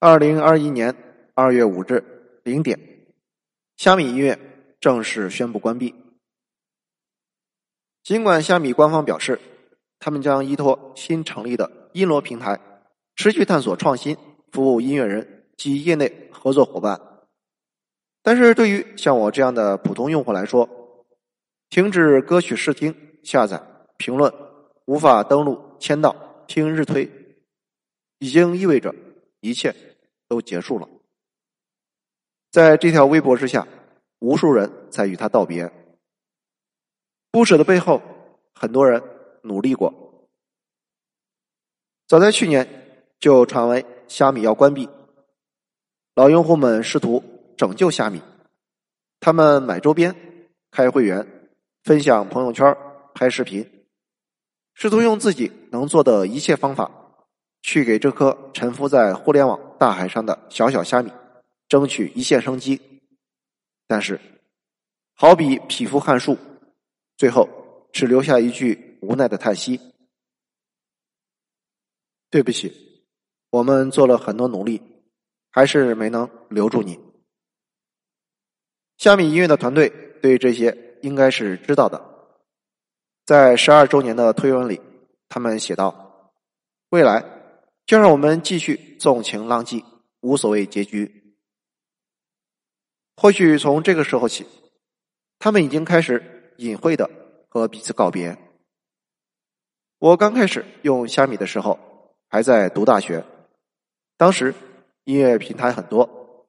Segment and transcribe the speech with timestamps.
[0.00, 0.94] 二零二一年
[1.34, 2.78] 二月五日零点，
[3.76, 4.38] 虾米音乐
[4.78, 5.92] 正式宣布关闭。
[8.04, 9.40] 尽管虾米官方表示，
[9.98, 12.60] 他们将依托新成立的音罗平台，
[13.16, 14.16] 持续探索创新，
[14.52, 17.00] 服务音乐人及业内合作伙伴，
[18.22, 20.68] 但是对于像我这样的普通用户来说，
[21.70, 22.94] 停止歌曲试听、
[23.24, 23.60] 下载、
[23.96, 24.32] 评论，
[24.84, 27.10] 无法登录、签到、听日推，
[28.20, 28.94] 已经意味着
[29.40, 29.74] 一切
[30.28, 30.88] 都结束了。
[32.50, 33.66] 在这条微博之下，
[34.20, 35.72] 无数人在与他道别。
[37.30, 38.00] 不舍的背后，
[38.54, 39.02] 很多人
[39.42, 39.92] 努力过。
[42.06, 44.88] 早在去年就传闻虾米要关闭，
[46.14, 47.22] 老用户们试图
[47.56, 48.22] 拯救虾米，
[49.20, 50.16] 他们买周边、
[50.70, 51.50] 开会员、
[51.84, 52.74] 分享朋友圈、
[53.14, 53.86] 拍视频，
[54.72, 56.90] 试图用自己能做的一切方法，
[57.68, 61.12] 去给这颗沉浮在互联网大海上的小小虾米
[61.68, 62.80] 争取一线生机。
[63.86, 64.18] 但是，
[65.12, 66.38] 好比匹夫撼树。
[67.18, 67.46] 最后，
[67.92, 69.78] 只留下一句无奈的叹息
[72.30, 73.04] ：“对不起，
[73.50, 74.80] 我们做了很多努力，
[75.50, 76.98] 还是没能留住你。”
[78.96, 79.90] 虾米音乐的团队
[80.22, 82.02] 对这些应该是知道的。
[83.26, 84.80] 在十二周年的推文里，
[85.28, 86.32] 他们写道
[86.88, 87.37] ：“未来
[87.88, 89.84] 就让我们继续纵情浪迹，
[90.20, 91.34] 无所谓结局。”
[93.16, 94.46] 或许从这个时候起，
[95.40, 96.36] 他们已经开始。
[96.58, 97.08] 隐晦的
[97.48, 98.36] 和彼此告别。
[100.00, 101.78] 我刚开始用虾米的时候，
[102.28, 103.24] 还在读大学，
[104.16, 104.52] 当时
[105.04, 106.44] 音乐平台很多，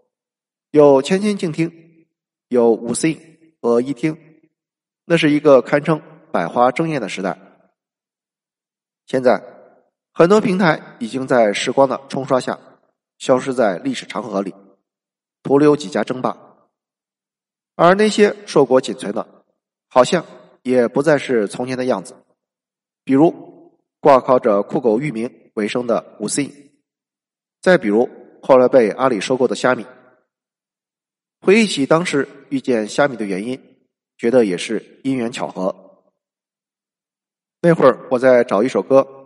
[0.72, 2.08] 有千千静听，
[2.48, 4.18] 有五 C 和一听，
[5.06, 6.02] 那是一个堪称
[6.32, 7.38] 百花争艳的时代。
[9.06, 9.44] 现在
[10.20, 12.60] 很多平台已经在时光的冲刷下，
[13.20, 14.54] 消失在历史长河里，
[15.44, 16.38] 徒留几家争霸，
[17.78, 19.46] 而那些硕果仅存的。
[19.88, 20.26] 好像
[20.62, 22.18] 也不再是从前的样子，
[23.06, 26.52] 比如挂靠着酷狗域名为生的五 C，
[27.62, 28.10] 再比如
[28.42, 29.86] 后来被阿里收购的虾米。
[31.40, 33.58] 回忆起当时遇见虾米的原因，
[34.18, 36.04] 觉得也是因缘巧合。
[37.62, 39.19] 那会儿我在找一首歌，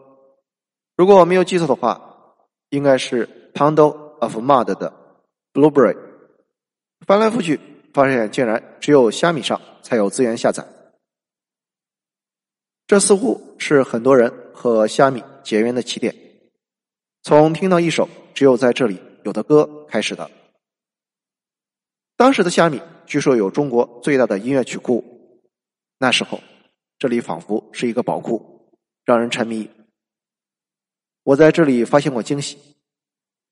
[0.95, 2.35] 如果我没有记错的话，
[2.69, 4.93] 应该是 Pound of Mud 的
[5.53, 5.97] Blueberry。
[7.05, 7.59] 翻来覆去。
[7.93, 10.65] 发现竟然只有虾米上才有资源下载，
[12.87, 16.15] 这似乎是很多人和虾米结缘的起点。
[17.21, 20.27] 从听到一首只有在这里有的歌开始的。
[22.17, 25.05] 当时的虾米据说有中国最大的音乐曲库，
[25.99, 26.39] 那时候
[26.97, 28.71] 这里仿佛是一个宝库，
[29.05, 29.69] 让人沉迷。
[31.23, 32.57] 我在这里发现过惊喜，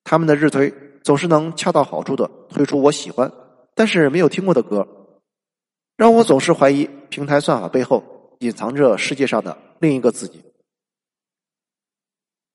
[0.03, 0.73] 他们的日推
[1.03, 3.31] 总是能恰到好处的推出我喜欢。
[3.73, 4.85] 但是没有听过的歌，
[5.95, 10.43] 让我总是怀疑平台算法背后隐藏着世界上的另一个自己。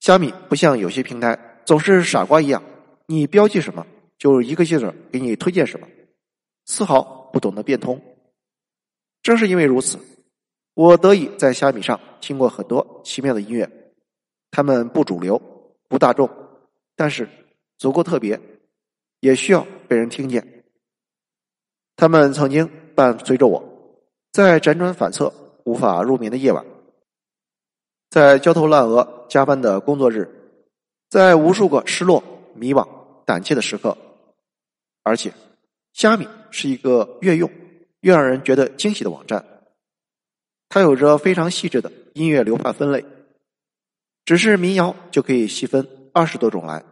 [0.01, 2.63] 虾米不像有些平台总是傻瓜一样，
[3.07, 3.87] 你标记什么
[4.19, 5.89] 就一个劲儿给你推荐什么，
[6.67, 7.99] 丝毫不懂得变通。
[9.23, 9.99] 正是因为如此，
[10.75, 13.86] 我得以在虾米上听过很多奇妙的音乐，
[14.57, 15.39] 他们不主流、
[15.87, 16.31] 不大众，
[16.95, 17.29] 但是
[17.77, 18.41] 足够特别，
[19.21, 20.65] 也需要被人听见。
[21.95, 23.63] 他们曾经伴随着我，
[24.33, 25.31] 在辗转反侧、
[25.67, 26.65] 无法入眠的夜晚，
[28.09, 30.27] 在焦头烂额加班的工作日，
[31.11, 32.25] 在无数个失落、
[32.55, 32.89] 迷惘、
[33.27, 33.95] 胆怯的时刻。
[35.03, 35.31] 而且，
[35.93, 37.51] 虾米是一个越用
[38.01, 39.45] 越让人觉得惊喜的网站。
[40.71, 43.05] 它有着非常细致的音乐流派分类，
[44.27, 46.85] 只是民谣就可以细分二十多种来，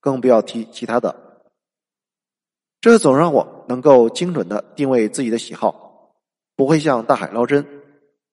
[0.00, 1.14] 更不要提其他的。
[2.80, 6.12] 这总让我能够精准的定位自己的喜好，
[6.56, 7.64] 不会向大海捞针，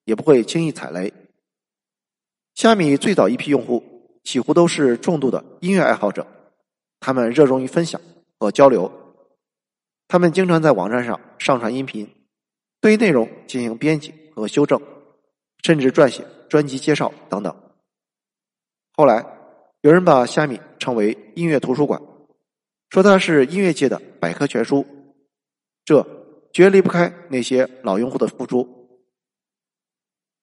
[0.04, 1.14] 也不会轻易踩雷。
[2.56, 3.84] 虾米最早一批用户
[4.24, 6.26] 几乎都是重度的音乐爱好者，
[6.98, 8.00] 他们热衷于分享
[8.40, 8.90] 和交流，
[10.08, 12.12] 他们经常在网站上上传音频，
[12.80, 14.82] 对内容进行编辑和修正，
[15.62, 17.54] 甚至撰写专辑介绍等等。
[19.00, 19.24] 后来，
[19.80, 21.98] 有人把虾米称为音乐图书馆。
[22.90, 24.86] 说它是音乐界的百科全书，
[25.86, 26.06] 这
[26.52, 28.68] 绝离不开那些老用户的付出。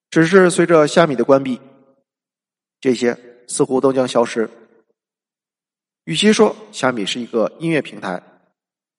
[0.10, 1.62] 只是随着虾米的关闭，
[2.82, 3.16] 这些
[3.48, 4.50] 似乎都将消失。
[6.06, 8.20] 与其说虾米是一个音乐平台，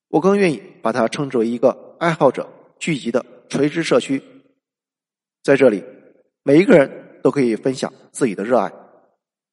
[0.06, 4.22] 我更愿意把它称之为一个爱好者聚集的垂直社区。
[5.42, 5.82] 在这里，
[6.44, 8.72] 每一个人都可以分享自己的热爱，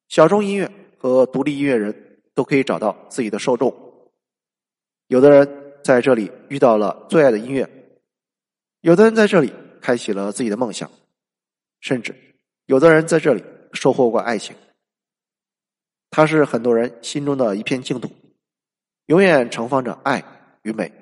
[0.08, 2.02] 小众音乐和独立音乐人。
[2.36, 3.74] 都可以找到自己的受众。
[5.06, 7.66] 有的人在这里遇到了最爱的音乐，
[8.82, 9.50] 有的人在这里
[9.80, 10.90] 开启了自己的梦想，
[11.80, 12.14] 甚至
[12.66, 13.42] 有的人在这里
[13.72, 14.54] 收获过爱情。
[16.10, 18.10] 它是很多人心中的一片净土，
[19.06, 20.22] 永远盛放着爱
[20.60, 20.92] 与美。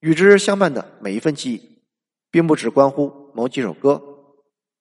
[0.00, 1.82] 与之相伴的每一份记忆，
[2.30, 4.02] 并不只关乎某几首歌，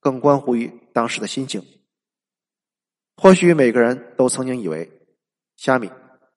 [0.01, 1.63] 更关乎于当时的心情。
[3.17, 4.91] 或许每个人都曾经以为，
[5.55, 5.89] 虾米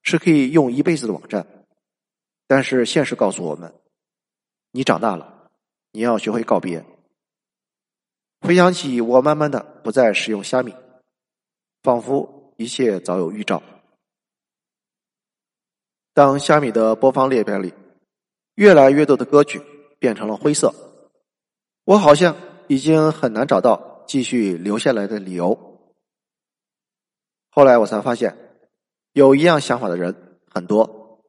[0.03, 1.47] 是可以用一辈子的网站，
[2.47, 3.75] 但是现实告诉我们，
[4.71, 5.51] 你长大了，
[5.91, 6.85] 你要学会告别。
[8.41, 10.73] 回想起我慢慢的不再使用虾米，
[11.83, 13.61] 仿佛一切早有预兆。
[16.15, 17.75] 当虾米的播放列表里，
[18.55, 19.61] 越来越多的歌曲
[19.99, 20.73] 变成了灰色，
[21.85, 22.37] 我好像
[22.69, 25.68] 已经很难找到继续留下来的理由。
[27.59, 28.37] 后来我才发现，
[29.15, 30.15] 有一样想法的人
[30.49, 31.25] 很多，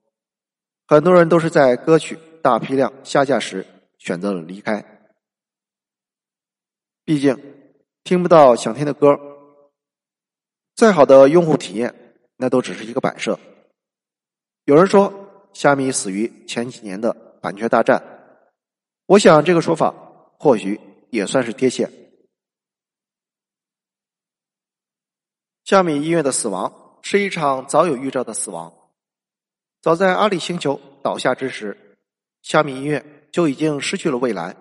[0.85, 3.65] 很多人都是在歌曲大批量下架时
[3.97, 5.09] 选择了离开。
[7.03, 7.35] 毕竟
[8.03, 9.19] 听不到想听的歌，
[10.75, 11.95] 再好的用户体验，
[12.37, 13.39] 那都只是一个摆设。
[14.65, 17.11] 有人说，虾米死于前几年的
[17.41, 18.03] 版权大战，
[19.07, 19.91] 我想这个说法
[20.37, 20.79] 或许
[21.09, 21.89] 也算是贴切。
[25.69, 28.73] 虾米音乐的死亡是一场早有预兆的死亡。
[29.83, 31.77] 早在阿里星球倒下之时，
[32.41, 34.55] 虾米音乐就已经失去了未来。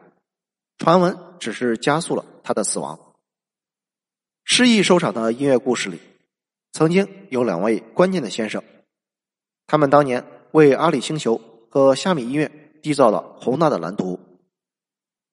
[0.77, 3.01] 传闻只是加速了它的死亡。
[4.45, 5.99] 失意收场的音乐故事里，
[6.73, 8.63] 曾经有两位关键的先生，
[9.67, 11.41] 他们当年为阿里星球
[11.71, 12.53] 和虾米音乐
[12.83, 14.21] 缔造了宏大的蓝图。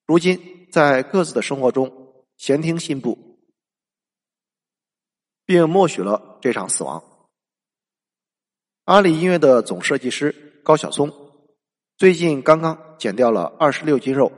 [0.07, 3.24] 如今在各自的生活中闲庭信步。
[5.45, 7.03] 并默许了这场死亡。
[8.85, 11.11] 阿里音乐的总设计师高晓松
[11.97, 14.31] 最近刚刚减掉了二十六斤肉，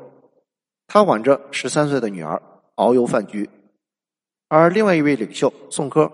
[0.88, 2.42] 他挽着十三岁的女儿
[2.75, 3.50] 遨游饭局。
[4.48, 6.12] 而另外一位领袖宋柯，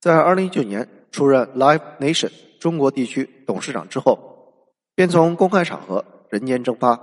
[0.00, 4.64] 在二零一九年出任 Live Nation 中国地区董事长之后，
[4.94, 6.96] 便从公开场合人间蒸发。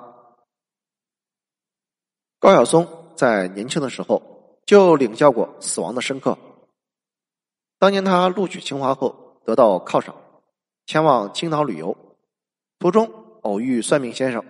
[2.40, 4.37] 高晓松在年轻的时候。
[4.68, 6.38] 就领教过死亡的深刻。
[7.80, 10.14] 当年他录取清华后得到犒赏，
[10.86, 11.98] 前往青岛旅游，
[12.78, 13.10] 途中
[13.44, 14.44] 偶遇算命先生，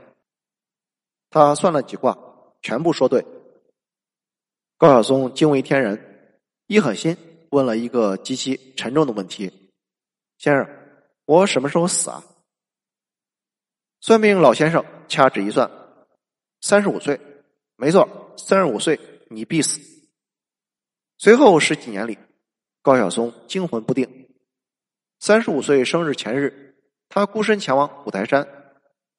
[1.30, 2.18] 他算了几卦，
[2.64, 3.24] 全部说对。
[4.78, 6.32] 高晓松惊为天人，
[6.66, 7.16] 一狠心
[7.52, 9.70] 问了一个极其沉重的问题
[10.40, 10.68] ：“先生，
[11.26, 12.24] 我什么时候死啊？”
[14.02, 15.70] 算命老先生掐指一算，
[16.62, 17.20] 三十五岁，
[17.76, 19.00] 没错，三十五岁
[19.30, 19.97] 你必死。
[21.18, 22.18] 随后十几年里，
[22.84, 24.28] 高晓松惊魂不定。
[25.20, 26.76] 三十五岁生日前日，
[27.10, 28.48] 他孤身前往五台山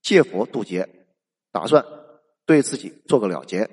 [0.00, 0.88] 借佛渡劫，
[1.50, 1.84] 打算
[2.46, 3.68] 对自己做个了结。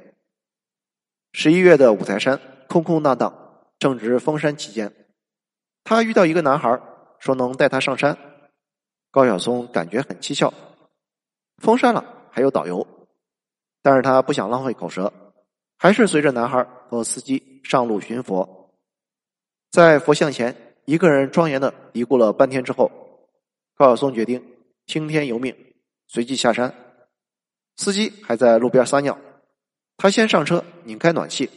[1.33, 4.92] 十一月的五台山空空荡荡，正值封山期间，
[5.83, 6.81] 他遇到一个男孩，
[7.19, 8.18] 说能带他上山。
[9.12, 10.51] 高晓松感觉很蹊跷，
[11.57, 12.86] 封山了还有导游，
[13.83, 15.13] 但是他不想浪费口舌。
[15.77, 18.72] 还是随着男孩和司机上路寻佛，
[19.72, 20.56] 在佛像前
[20.86, 22.89] 一个人庄严的嘀咕了半天之后，
[23.75, 24.44] 高晓松决定
[24.86, 25.55] 听天由命，
[26.08, 26.74] 随即下山。
[27.75, 29.20] 司机还在路边撒尿，
[29.98, 31.50] 他先上车拧开暖气，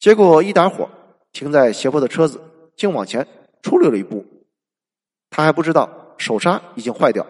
[0.00, 0.90] 结果一打火，
[1.32, 2.42] 停在斜坡的车子
[2.76, 3.26] 竟往前
[3.62, 4.26] 出溜了一步。
[5.30, 7.24] 他还不知道手刹已经坏掉，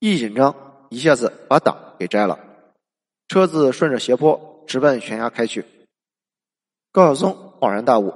[0.00, 2.38] 一紧张一下子把档给摘了，
[3.28, 4.49] 车子顺着斜坡。
[4.70, 5.64] 直奔悬崖开去。
[6.92, 8.14] 高晓松恍然大悟：“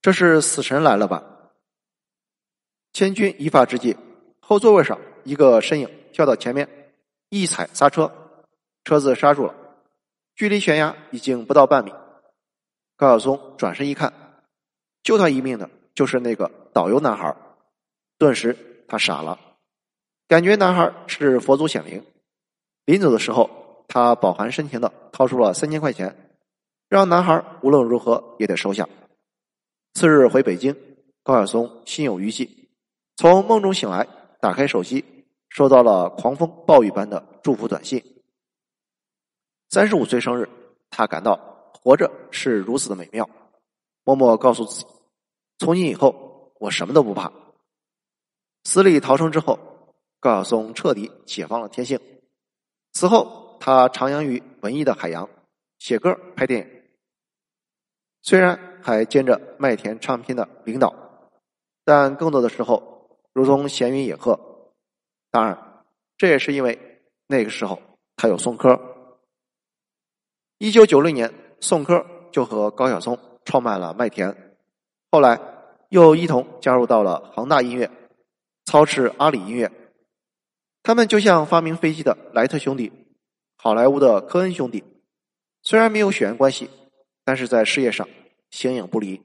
[0.00, 1.24] 这是死神来了吧？”
[2.94, 3.96] 千钧一发之际，
[4.38, 6.92] 后座位上一个身影跳到前面，
[7.30, 8.12] 一踩刹车，
[8.84, 9.56] 车子刹住了。
[10.36, 11.92] 距离悬崖已经不到半米。
[12.94, 14.12] 高晓松转身一看，
[15.02, 17.36] 救他一命的就是那个导游男孩。
[18.18, 19.40] 顿时他傻了，
[20.28, 22.06] 感觉男孩是佛祖显灵。
[22.84, 23.65] 临走的时候。
[23.88, 26.34] 他饱含深情的掏出了三千块钱，
[26.88, 28.88] 让男孩无论如何也得收下。
[29.94, 30.76] 次日回北京，
[31.22, 32.68] 高晓松心有余悸，
[33.16, 34.06] 从梦中醒来，
[34.40, 35.04] 打开手机，
[35.48, 38.02] 收到了狂风暴雨般的祝福短信。
[39.70, 40.48] 三十五岁生日，
[40.90, 43.28] 他感到活着是如此的美妙，
[44.04, 44.86] 默默告诉自己：
[45.58, 47.32] 从今以后，我什么都不怕。
[48.64, 49.58] 死里逃生之后，
[50.20, 51.98] 高晓松彻底解放了天性。
[52.92, 53.45] 此后。
[53.66, 55.28] 他徜徉于文艺的海洋，
[55.80, 56.82] 写歌、拍电影。
[58.22, 60.94] 虽然还兼着麦田唱片的领导，
[61.84, 64.38] 但更多的时候如同闲云野鹤。
[65.32, 65.82] 当然，
[66.16, 67.82] 这也是因为那个时候
[68.14, 68.80] 他有宋柯。
[70.58, 74.32] 一九九六年，宋柯就和高晓松创办了麦田，
[75.10, 75.40] 后来
[75.88, 77.90] 又一同加入到了恒大音乐，
[78.64, 79.72] 操持阿里音乐。
[80.84, 82.92] 他们就像发明飞机的莱特兄弟，
[83.66, 84.84] 好莱坞的科恩兄弟，
[85.64, 86.70] 虽然没有血缘关系，
[87.24, 88.08] 但是在事业上
[88.48, 89.20] 形影不离。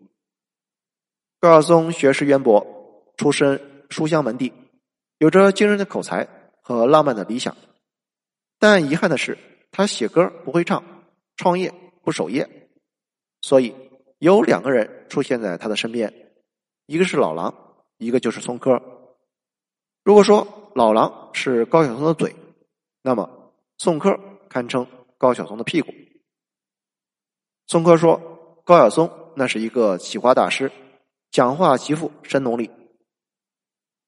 [1.39, 4.51] 高晓松学识渊博，出身书香门第，
[5.19, 6.27] 有着惊人的口才
[6.63, 7.55] 和浪漫的理想。
[8.57, 9.37] 但遗憾的是，
[9.69, 10.83] 他写歌不会唱，
[11.35, 11.71] 创业
[12.01, 12.67] 不守业，
[13.43, 13.75] 所以
[14.17, 16.11] 有两个人出现在他的身边，
[16.87, 17.53] 一个是老狼，
[17.99, 18.81] 一个就是宋柯。
[20.03, 22.35] 如果说，老狼是高晓松的嘴，
[23.03, 23.29] 那么
[23.77, 24.19] 宋柯
[24.51, 24.85] 堪称
[25.17, 25.93] 高晓松的屁股。
[27.67, 28.19] 宋柯说
[28.65, 30.69] ：“高晓松那是一个企划大师，
[31.31, 32.69] 讲话极富神能力。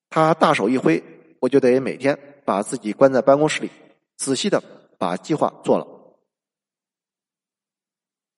[0.10, 1.02] 他大手一挥，
[1.40, 3.72] 我就得每天把自己关在办公室里，
[4.18, 4.62] 仔细的
[4.98, 5.88] 把计划做了。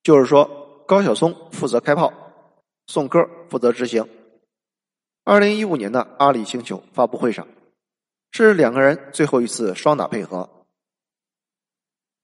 [0.04, 2.12] 就是说，高晓松负责开炮，
[2.86, 4.08] 宋柯负责执行。
[5.24, 7.48] 二零一五年的阿里星球发布会上。”
[8.32, 10.65] 是两个人最后一次双打配合，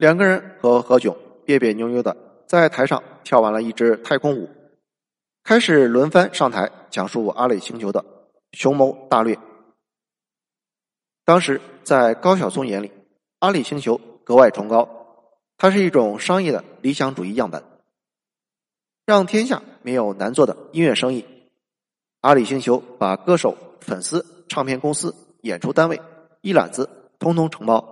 [0.02, 2.16] 两个人和何炅别别扭扭的
[2.48, 4.50] 在台上跳完了一支太空舞，
[5.44, 8.04] 开始轮番上台讲述阿里星球的
[8.50, 9.38] 雄谋大略。
[11.24, 12.90] 当时在高晓松眼里，
[13.38, 14.88] 阿里星球格外崇高，
[15.56, 17.62] 它是一种商业的理想主义样本，
[19.06, 21.24] 让天下没有难做的音乐生意。
[22.22, 25.14] 阿里星球把歌手、粉丝、唱片公司。
[25.42, 26.00] 演出单位
[26.40, 26.90] 一揽子
[27.20, 27.91] 通通承包，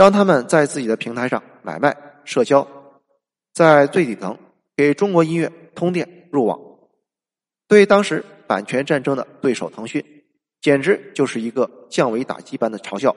[0.00, 2.66] 让他们在自己的平台上买卖社交，
[3.52, 4.34] 在最底层
[4.74, 6.58] 给中国音乐通电入网。
[7.68, 10.02] 对当时版权战争的对手腾讯，
[10.62, 13.14] 简直就是一个降维打击般的嘲笑。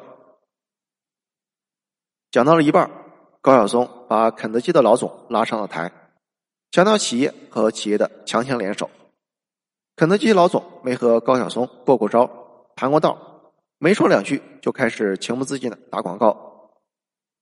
[2.32, 2.92] 讲到了一半，
[3.40, 5.90] 高晓松把肯德基的老总拉上了台，
[6.72, 8.90] 强调企业和企业的强强联手。
[9.96, 12.30] 肯德基老总没和高晓松过过招。
[12.76, 13.18] 谈过道，
[13.78, 16.50] 没说两句就开始情不自禁的打广告。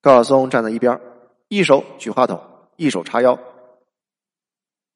[0.01, 0.99] 高晓松站在一边，
[1.47, 2.41] 一手举话筒，
[2.75, 3.37] 一手叉腰，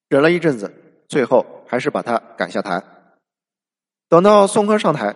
[0.09, 0.73] 忍了一阵子，
[1.07, 2.83] 最后还是把他赶下台。
[4.09, 5.15] 等到宋柯上台，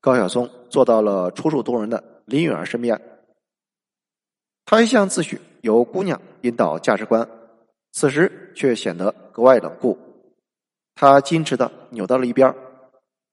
[0.00, 3.00] 高晓松坐到了楚楚动人的林允儿身边。
[4.64, 7.28] 他一向自诩由姑娘引导价值观，
[7.92, 9.96] 此时却显得格外冷酷。
[10.96, 12.52] 他矜持的扭到了一边。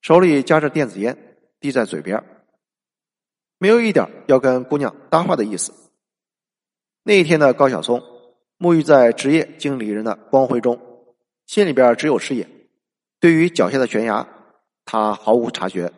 [0.02, 1.18] 手里夹着电子烟，
[1.60, 2.24] 递在嘴边，
[3.58, 5.74] 没有一点要跟姑娘搭话的意思。
[7.08, 8.02] 那一天的高晓松
[8.58, 10.82] 沐浴在职业经理人的光辉中，
[11.46, 12.50] 心里边只有事业。
[13.20, 14.28] 对于脚下的悬崖，
[14.86, 15.94] 他毫无察觉。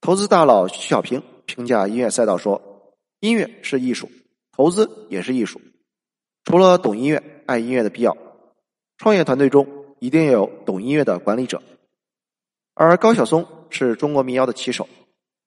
[0.00, 4.08] 投资大佬徐小平评价音乐赛道说：“音乐是艺术，
[4.52, 5.60] 投资也是艺术。
[6.44, 8.16] 除了懂音乐、爱音乐的必要，
[8.96, 9.66] 创业团队中
[9.98, 11.60] 一定有懂音乐的管理者。”
[12.74, 14.88] 而高晓松是中国民谣的旗手，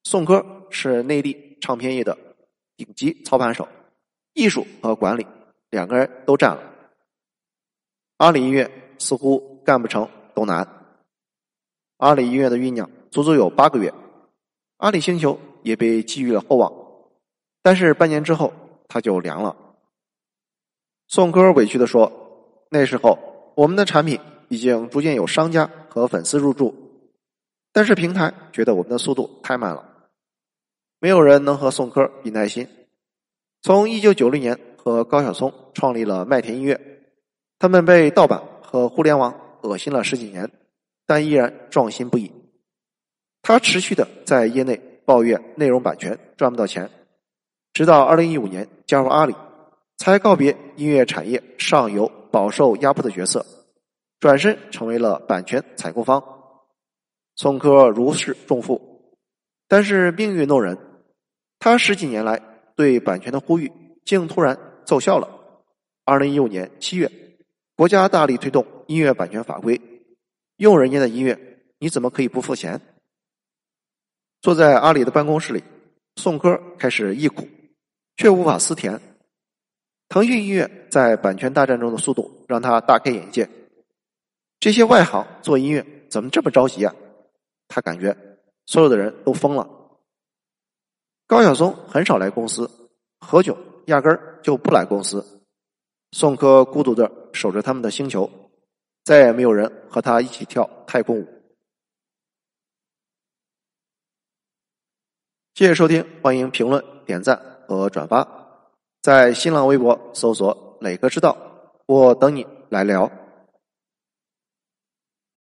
[0.04, 2.18] 宋柯是内地唱片业的
[2.76, 3.66] 顶级操盘手，
[4.38, 5.26] 艺术和管理
[5.72, 6.62] 两个人都占了。
[8.18, 10.68] 阿里音乐似乎干不成都难。
[11.98, 13.92] 阿里音乐的酝酿足足有八个月，
[14.78, 16.72] 阿里星球也被寄予了厚望，
[17.64, 18.54] 但是半年之后
[18.88, 19.58] 它就凉了。
[21.08, 22.12] 宋柯委屈的说
[22.70, 23.18] ：“那时候
[23.56, 26.76] 我们的产品已经逐渐有商家和粉丝入驻。”
[27.74, 30.10] 但是平台觉得我们的速度太慢了，
[31.00, 32.68] 没有人能和宋柯比耐心。
[33.62, 36.80] 从一九九六年和高晓松创立了麦田音乐，
[37.60, 40.50] 他们被盗版和互联网恶心了十几年，
[41.06, 42.32] 但依然壮心不已。
[43.42, 46.90] 他持续的在业内抱怨内容版权赚不到钱，
[47.74, 49.36] 直到二零一五年加入阿里，
[49.98, 53.46] 才告别音乐产业上游饱受压迫的角色，
[54.20, 56.24] 转身成为了版权采购方。
[57.36, 59.14] 宋柯如释重负，
[59.68, 60.78] 但是命运弄人，
[61.60, 62.42] 他十几年来
[62.78, 63.72] 对版权的呼吁，
[64.06, 65.28] 竟突然奏效了。
[66.06, 67.12] 二零一五年七月，
[67.76, 69.82] 国家大力推动音乐版权法规，
[70.58, 72.80] 用人家的音乐，你怎么可以不付钱？
[74.42, 75.64] 坐在阿里的办公室里，
[76.18, 77.48] 宋歌开始忆苦，
[78.16, 79.02] 却无法思甜。
[80.08, 83.50] 腾讯音乐在版权大战中的速度让他大开眼界，
[84.60, 86.96] 这些外行做音乐怎么这么着急啊？
[87.68, 88.16] 他感觉
[88.68, 89.68] 所有的人都疯了。
[91.28, 92.72] 高晓松很少来公司
[93.20, 93.58] 何炅
[93.88, 95.44] 压根儿就不来公司。
[96.14, 98.30] 宋柯孤独的守着他们的星球
[99.04, 101.28] 再也没有人和他一起跳太空舞。
[105.54, 108.26] 谢谢收听欢迎评论点赞和转发。
[109.02, 111.38] 在新浪微博搜索磊哥知道
[111.88, 113.27] 我等你来聊。